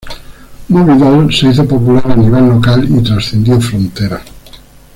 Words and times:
Moby 0.69 0.97
Doll 0.97 1.31
se 1.31 1.49
hizo 1.51 1.67
popular 1.67 2.09
a 2.13 2.15
nivel 2.15 2.47
local 2.47 2.87
y 2.89 3.03
trascendió 3.03 3.61
fronteras. 3.61 4.23